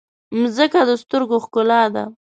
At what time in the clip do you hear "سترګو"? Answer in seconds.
1.01-1.37